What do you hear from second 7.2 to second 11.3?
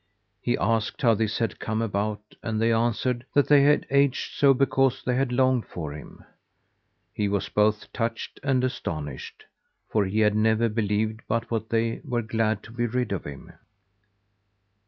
was both touched and astonished, for he had never believed